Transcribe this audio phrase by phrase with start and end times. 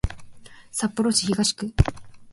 [0.71, 1.71] 札幌市東区